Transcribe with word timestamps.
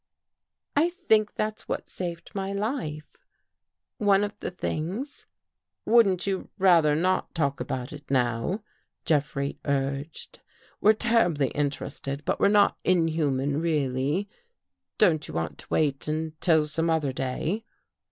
"I 0.75 0.89
think 0.89 1.35
that's 1.35 1.67
what 1.69 1.87
saved 1.87 2.31
my 2.33 2.53
life— 2.53 3.07
one 3.99 4.23
of 4.23 4.33
the 4.39 4.49
things."" 4.49 5.27
Wouldn't 5.85 6.25
you 6.25 6.49
rather 6.57 6.95
not 6.95 7.35
talk 7.35 7.59
about 7.59 7.93
it 7.93 8.09
now," 8.09 8.63
Jeffrey 9.05 9.59
urged." 9.63 10.39
We're 10.81 10.93
terribly 10.93 11.49
interested, 11.49 12.25
but 12.25 12.39
we're 12.39 12.47
not 12.47 12.79
inhuman 12.83 13.61
really. 13.61 14.27
Don't 14.97 15.27
you 15.27 15.35
want 15.35 15.59
to 15.59 15.67
wait 15.69 16.07
until 16.07 16.65
some 16.65 16.89
other 16.89 17.13
day? 17.13 17.63